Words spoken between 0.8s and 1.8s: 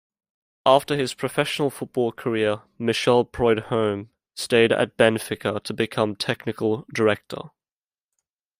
his professional